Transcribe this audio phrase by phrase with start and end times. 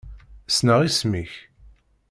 [0.49, 1.33] Ssneɣ isem-ik.